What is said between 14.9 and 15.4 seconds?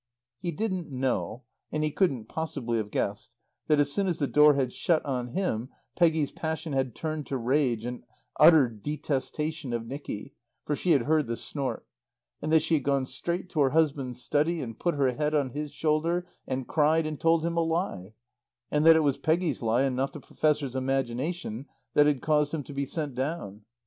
her head